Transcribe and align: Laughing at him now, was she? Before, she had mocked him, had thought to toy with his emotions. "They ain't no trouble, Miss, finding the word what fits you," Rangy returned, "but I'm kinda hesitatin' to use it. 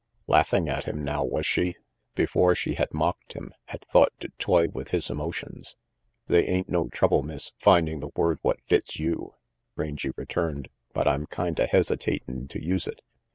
Laughing 0.25 0.67
at 0.67 0.85
him 0.85 1.03
now, 1.03 1.23
was 1.23 1.45
she? 1.45 1.75
Before, 2.15 2.55
she 2.55 2.73
had 2.73 2.91
mocked 2.91 3.33
him, 3.33 3.53
had 3.65 3.85
thought 3.93 4.11
to 4.21 4.29
toy 4.39 4.67
with 4.67 4.89
his 4.89 5.11
emotions. 5.11 5.75
"They 6.25 6.43
ain't 6.47 6.67
no 6.67 6.89
trouble, 6.89 7.21
Miss, 7.21 7.51
finding 7.59 7.99
the 7.99 8.09
word 8.15 8.39
what 8.41 8.63
fits 8.63 8.97
you," 8.97 9.35
Rangy 9.75 10.09
returned, 10.17 10.69
"but 10.91 11.07
I'm 11.07 11.27
kinda 11.27 11.67
hesitatin' 11.67 12.47
to 12.47 12.59
use 12.65 12.87
it. 12.87 13.03